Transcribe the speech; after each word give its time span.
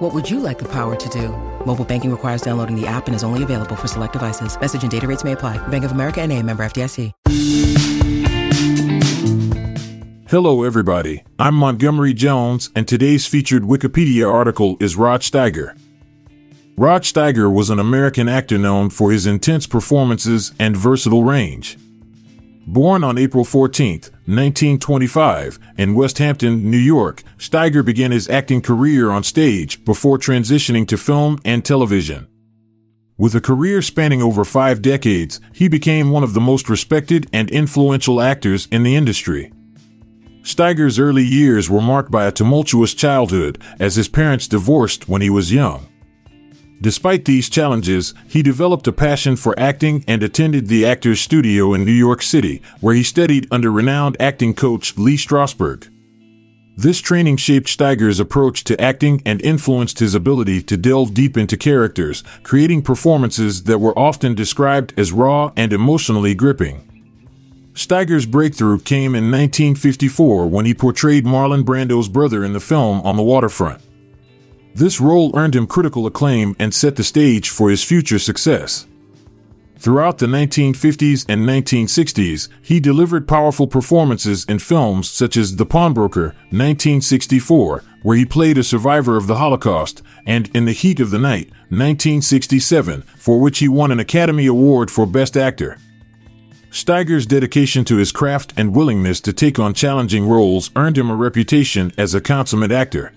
What 0.00 0.14
would 0.14 0.30
you 0.30 0.40
like 0.40 0.58
the 0.58 0.68
power 0.72 0.96
to 0.96 1.08
do? 1.10 1.28
Mobile 1.66 1.84
banking 1.84 2.10
requires 2.10 2.40
downloading 2.40 2.74
the 2.74 2.86
app 2.86 3.06
and 3.06 3.14
is 3.14 3.22
only 3.22 3.42
available 3.42 3.76
for 3.76 3.86
select 3.86 4.14
devices. 4.14 4.58
Message 4.58 4.80
and 4.80 4.90
data 4.90 5.06
rates 5.06 5.24
may 5.24 5.32
apply. 5.32 5.58
Bank 5.68 5.84
of 5.84 5.92
America 5.92 6.22
and 6.22 6.32
a 6.32 6.42
member 6.42 6.62
FDIC. 6.62 7.12
Hello, 10.26 10.62
everybody. 10.62 11.22
I'm 11.38 11.54
Montgomery 11.54 12.14
Jones, 12.14 12.70
and 12.74 12.88
today's 12.88 13.26
featured 13.26 13.64
Wikipedia 13.64 14.32
article 14.32 14.78
is 14.80 14.96
Rod 14.96 15.20
Steiger. 15.20 15.78
Rod 16.78 17.02
Steiger 17.02 17.52
was 17.52 17.68
an 17.68 17.78
American 17.78 18.26
actor 18.26 18.56
known 18.56 18.88
for 18.88 19.12
his 19.12 19.26
intense 19.26 19.66
performances 19.66 20.54
and 20.58 20.74
versatile 20.74 21.24
range. 21.24 21.76
Born 22.66 23.04
on 23.04 23.18
April 23.18 23.44
14, 23.44 24.00
1925, 24.30 25.58
in 25.76 25.94
Westhampton, 25.94 26.70
New 26.70 26.78
York, 26.78 27.22
Steiger 27.38 27.84
began 27.84 28.12
his 28.12 28.28
acting 28.28 28.60
career 28.60 29.10
on 29.10 29.22
stage 29.22 29.84
before 29.84 30.18
transitioning 30.18 30.86
to 30.88 30.96
film 30.96 31.38
and 31.44 31.64
television. 31.64 32.26
With 33.18 33.34
a 33.34 33.40
career 33.40 33.82
spanning 33.82 34.22
over 34.22 34.44
five 34.44 34.80
decades, 34.80 35.40
he 35.52 35.68
became 35.68 36.10
one 36.10 36.22
of 36.22 36.32
the 36.32 36.40
most 36.40 36.70
respected 36.70 37.28
and 37.32 37.50
influential 37.50 38.20
actors 38.20 38.66
in 38.70 38.82
the 38.82 38.96
industry. 38.96 39.52
Steiger's 40.42 40.98
early 40.98 41.24
years 41.24 41.68
were 41.68 41.82
marked 41.82 42.10
by 42.10 42.24
a 42.24 42.32
tumultuous 42.32 42.94
childhood 42.94 43.62
as 43.78 43.96
his 43.96 44.08
parents 44.08 44.48
divorced 44.48 45.06
when 45.06 45.20
he 45.20 45.28
was 45.28 45.52
young. 45.52 45.86
Despite 46.82 47.26
these 47.26 47.50
challenges, 47.50 48.14
he 48.26 48.42
developed 48.42 48.86
a 48.86 48.92
passion 48.92 49.36
for 49.36 49.58
acting 49.58 50.02
and 50.08 50.22
attended 50.22 50.68
the 50.68 50.86
Actors 50.86 51.20
Studio 51.20 51.74
in 51.74 51.84
New 51.84 51.92
York 51.92 52.22
City, 52.22 52.62
where 52.80 52.94
he 52.94 53.02
studied 53.02 53.46
under 53.50 53.70
renowned 53.70 54.16
acting 54.18 54.54
coach 54.54 54.96
Lee 54.96 55.16
Strasberg. 55.16 55.88
This 56.78 57.00
training 57.00 57.36
shaped 57.36 57.68
Steiger's 57.68 58.18
approach 58.18 58.64
to 58.64 58.80
acting 58.80 59.20
and 59.26 59.42
influenced 59.42 59.98
his 59.98 60.14
ability 60.14 60.62
to 60.62 60.78
delve 60.78 61.12
deep 61.12 61.36
into 61.36 61.58
characters, 61.58 62.24
creating 62.42 62.80
performances 62.80 63.64
that 63.64 63.80
were 63.80 63.98
often 63.98 64.34
described 64.34 64.94
as 64.96 65.12
raw 65.12 65.52
and 65.58 65.74
emotionally 65.74 66.34
gripping. 66.34 66.86
Steiger's 67.74 68.24
breakthrough 68.24 68.78
came 68.78 69.14
in 69.14 69.30
1954 69.30 70.46
when 70.46 70.64
he 70.64 70.72
portrayed 70.72 71.26
Marlon 71.26 71.64
Brando's 71.66 72.08
brother 72.08 72.42
in 72.42 72.54
the 72.54 72.60
film 72.60 73.02
On 73.02 73.16
the 73.16 73.22
Waterfront. 73.22 73.82
This 74.74 75.00
role 75.00 75.36
earned 75.36 75.56
him 75.56 75.66
critical 75.66 76.06
acclaim 76.06 76.54
and 76.58 76.72
set 76.72 76.96
the 76.96 77.04
stage 77.04 77.50
for 77.50 77.70
his 77.70 77.82
future 77.82 78.18
success. 78.18 78.86
Throughout 79.78 80.18
the 80.18 80.26
1950s 80.26 81.24
and 81.26 81.48
1960s, 81.48 82.48
he 82.60 82.80
delivered 82.80 83.26
powerful 83.26 83.66
performances 83.66 84.44
in 84.44 84.58
films 84.58 85.08
such 85.10 85.38
as 85.38 85.56
The 85.56 85.64
Pawnbroker, 85.64 86.34
1964, 86.50 87.82
where 88.02 88.16
he 88.16 88.26
played 88.26 88.58
a 88.58 88.62
survivor 88.62 89.16
of 89.16 89.26
the 89.26 89.36
Holocaust, 89.36 90.02
and 90.26 90.54
In 90.54 90.66
the 90.66 90.72
Heat 90.72 91.00
of 91.00 91.10
the 91.10 91.18
Night, 91.18 91.48
1967, 91.70 93.02
for 93.16 93.40
which 93.40 93.60
he 93.60 93.68
won 93.68 93.90
an 93.90 93.98
Academy 93.98 94.46
Award 94.46 94.90
for 94.90 95.06
Best 95.06 95.34
Actor. 95.34 95.78
Steiger's 96.70 97.26
dedication 97.26 97.84
to 97.86 97.96
his 97.96 98.12
craft 98.12 98.52
and 98.56 98.74
willingness 98.74 99.20
to 99.22 99.32
take 99.32 99.58
on 99.58 99.72
challenging 99.72 100.28
roles 100.28 100.70
earned 100.76 100.98
him 100.98 101.10
a 101.10 101.16
reputation 101.16 101.90
as 101.96 102.14
a 102.14 102.20
consummate 102.20 102.70
actor. 102.70 103.12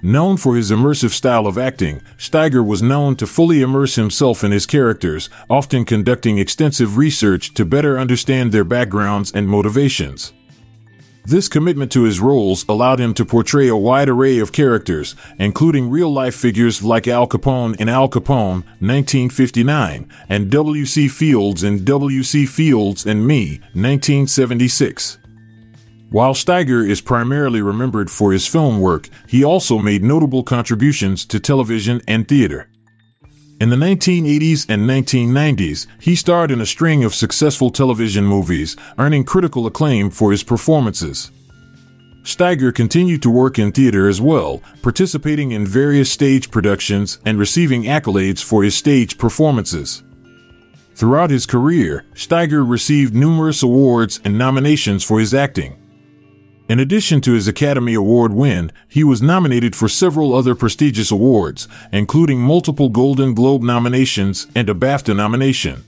Known 0.00 0.36
for 0.36 0.54
his 0.54 0.70
immersive 0.70 1.10
style 1.10 1.46
of 1.48 1.58
acting, 1.58 2.02
Steiger 2.16 2.64
was 2.64 2.82
known 2.82 3.16
to 3.16 3.26
fully 3.26 3.62
immerse 3.62 3.96
himself 3.96 4.44
in 4.44 4.52
his 4.52 4.64
characters, 4.64 5.28
often 5.50 5.84
conducting 5.84 6.38
extensive 6.38 6.96
research 6.96 7.52
to 7.54 7.64
better 7.64 7.98
understand 7.98 8.52
their 8.52 8.62
backgrounds 8.62 9.32
and 9.32 9.48
motivations. 9.48 10.32
This 11.24 11.48
commitment 11.48 11.90
to 11.92 12.04
his 12.04 12.20
roles 12.20 12.64
allowed 12.68 13.00
him 13.00 13.12
to 13.14 13.24
portray 13.24 13.66
a 13.66 13.76
wide 13.76 14.08
array 14.08 14.38
of 14.38 14.52
characters, 14.52 15.16
including 15.36 15.90
real 15.90 16.10
life 16.10 16.34
figures 16.34 16.82
like 16.82 17.08
Al 17.08 17.26
Capone 17.26 17.74
in 17.80 17.88
Al 17.88 18.08
Capone, 18.08 18.62
1959, 18.80 20.08
and 20.28 20.48
W.C. 20.48 21.08
Fields 21.08 21.64
in 21.64 21.84
W.C. 21.84 22.46
Fields 22.46 23.04
and 23.04 23.26
Me, 23.26 23.58
1976. 23.74 25.18
While 26.10 26.32
Steiger 26.32 26.88
is 26.88 27.02
primarily 27.02 27.60
remembered 27.60 28.10
for 28.10 28.32
his 28.32 28.46
film 28.46 28.80
work, 28.80 29.10
he 29.26 29.44
also 29.44 29.78
made 29.78 30.02
notable 30.02 30.42
contributions 30.42 31.26
to 31.26 31.38
television 31.38 32.00
and 32.08 32.26
theater. 32.26 32.70
In 33.60 33.68
the 33.68 33.76
1980s 33.76 34.64
and 34.70 34.88
1990s, 34.88 35.86
he 36.00 36.16
starred 36.16 36.50
in 36.50 36.62
a 36.62 36.66
string 36.66 37.04
of 37.04 37.14
successful 37.14 37.68
television 37.68 38.24
movies, 38.24 38.74
earning 38.98 39.24
critical 39.24 39.66
acclaim 39.66 40.08
for 40.08 40.30
his 40.30 40.42
performances. 40.42 41.30
Steiger 42.22 42.74
continued 42.74 43.20
to 43.22 43.30
work 43.30 43.58
in 43.58 43.70
theater 43.70 44.08
as 44.08 44.20
well, 44.20 44.62
participating 44.80 45.50
in 45.50 45.66
various 45.66 46.10
stage 46.10 46.50
productions 46.50 47.18
and 47.26 47.38
receiving 47.38 47.82
accolades 47.82 48.42
for 48.42 48.62
his 48.62 48.74
stage 48.74 49.18
performances. 49.18 50.02
Throughout 50.94 51.28
his 51.28 51.44
career, 51.44 52.06
Steiger 52.14 52.68
received 52.68 53.14
numerous 53.14 53.62
awards 53.62 54.20
and 54.24 54.38
nominations 54.38 55.04
for 55.04 55.20
his 55.20 55.34
acting. 55.34 55.76
In 56.68 56.80
addition 56.80 57.22
to 57.22 57.32
his 57.32 57.48
Academy 57.48 57.94
Award 57.94 58.34
win, 58.34 58.70
he 58.88 59.02
was 59.02 59.22
nominated 59.22 59.74
for 59.74 59.88
several 59.88 60.34
other 60.34 60.54
prestigious 60.54 61.10
awards, 61.10 61.66
including 61.92 62.40
multiple 62.40 62.90
Golden 62.90 63.32
Globe 63.32 63.62
nominations 63.62 64.46
and 64.54 64.68
a 64.68 64.74
BAFTA 64.74 65.16
nomination. 65.16 65.82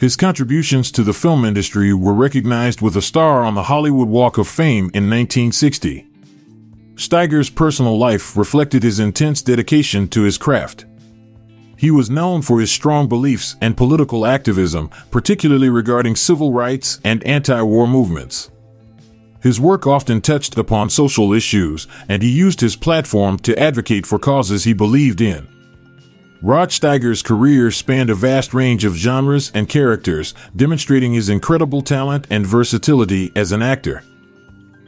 His 0.00 0.16
contributions 0.16 0.90
to 0.92 1.02
the 1.02 1.12
film 1.12 1.44
industry 1.44 1.92
were 1.92 2.14
recognized 2.14 2.80
with 2.80 2.96
a 2.96 3.02
star 3.02 3.44
on 3.44 3.54
the 3.54 3.64
Hollywood 3.64 4.08
Walk 4.08 4.38
of 4.38 4.48
Fame 4.48 4.90
in 4.94 5.10
1960. 5.10 6.08
Steiger's 6.96 7.50
personal 7.50 7.98
life 7.98 8.34
reflected 8.34 8.82
his 8.82 8.98
intense 8.98 9.42
dedication 9.42 10.08
to 10.08 10.22
his 10.22 10.38
craft. 10.38 10.86
He 11.76 11.90
was 11.90 12.08
known 12.08 12.40
for 12.40 12.60
his 12.60 12.70
strong 12.70 13.08
beliefs 13.08 13.56
and 13.60 13.76
political 13.76 14.24
activism, 14.24 14.88
particularly 15.10 15.68
regarding 15.68 16.16
civil 16.16 16.52
rights 16.52 16.98
and 17.04 17.22
anti 17.24 17.60
war 17.60 17.86
movements. 17.86 18.50
His 19.42 19.60
work 19.60 19.86
often 19.86 20.20
touched 20.20 20.56
upon 20.56 20.88
social 20.88 21.32
issues, 21.32 21.88
and 22.08 22.22
he 22.22 22.30
used 22.30 22.60
his 22.60 22.76
platform 22.76 23.38
to 23.40 23.58
advocate 23.58 24.06
for 24.06 24.18
causes 24.18 24.64
he 24.64 24.72
believed 24.72 25.20
in. 25.20 25.48
Rod 26.40 26.70
Steiger's 26.70 27.22
career 27.22 27.70
spanned 27.70 28.10
a 28.10 28.14
vast 28.14 28.52
range 28.54 28.84
of 28.84 28.94
genres 28.94 29.50
and 29.54 29.68
characters, 29.68 30.34
demonstrating 30.54 31.12
his 31.12 31.28
incredible 31.28 31.82
talent 31.82 32.26
and 32.30 32.46
versatility 32.46 33.32
as 33.36 33.52
an 33.52 33.62
actor. 33.62 34.02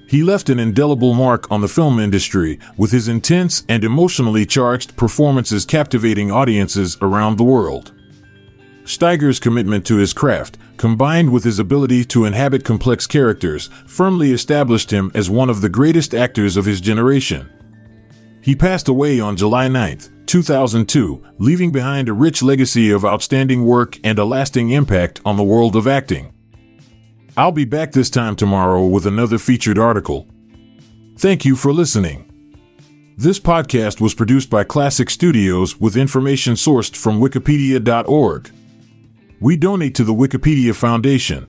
He 0.09 0.23
left 0.23 0.49
an 0.49 0.61
indelible 0.61 1.15
mark 1.15 1.51
on 1.51 1.61
the 1.61 1.69
film 1.69 1.99
industry, 1.99 2.59
with 2.77 2.93
his 2.93 3.09
intense 3.09 3.65
and 3.69 3.83
emotionally 3.83 4.47
charged 4.47 4.97
performances 4.97 5.65
captivating 5.65 6.31
audiences 6.31 6.97
around 7.01 7.39
the 7.39 7.45
world. 7.45 7.94
Steiger's 8.85 9.41
commitment 9.41 9.87
to 9.87 9.97
his 9.97 10.13
craft, 10.13 10.59
combined 10.77 11.33
with 11.33 11.45
his 11.45 11.59
ability 11.59 12.05
to 12.07 12.25
inhabit 12.25 12.65
complex 12.65 13.07
characters, 13.07 13.69
firmly 13.87 14.33
established 14.33 14.91
him 14.91 15.11
as 15.15 15.31
one 15.31 15.49
of 15.49 15.61
the 15.61 15.69
greatest 15.69 16.15
actors 16.15 16.57
of 16.57 16.65
his 16.65 16.81
generation. 16.81 17.49
He 18.43 18.55
passed 18.55 18.89
away 18.89 19.21
on 19.21 19.37
July 19.37 19.69
9, 19.69 20.01
2002, 20.27 21.25
leaving 21.39 21.73
behind 21.73 22.09
a 22.09 22.13
rich 22.13 22.43
legacy 22.43 22.91
of 22.91 23.05
outstanding 23.05 23.65
work 23.65 23.99
and 24.05 24.19
a 24.19 24.25
lasting 24.25 24.71
impact 24.71 25.21
on 25.25 25.37
the 25.37 25.43
world 25.43 25.77
of 25.77 25.87
acting. 25.87 26.33
I'll 27.37 27.53
be 27.53 27.65
back 27.65 27.93
this 27.93 28.11
time 28.11 28.37
tomorrow 28.37 28.85
with 28.87 29.07
another 29.07 29.39
featured 29.39 29.79
article. 29.79 30.29
Thank 31.17 31.45
you 31.45 31.57
for 31.57 31.73
listening. 31.73 32.31
This 33.17 33.39
podcast 33.41 34.01
was 34.01 34.13
produced 34.13 34.51
by 34.51 34.65
Klassic 34.65 35.09
Studios 35.09 35.81
with 35.81 35.97
information 35.97 36.55
sourced 36.55 36.97
from 36.97 37.21
Wikipedia.org. 37.21 38.51
We 39.41 39.57
donate 39.57 39.97
to 39.97 40.05
the 40.05 40.15
Wikipedia 40.15 40.75
Foundation. 40.75 41.43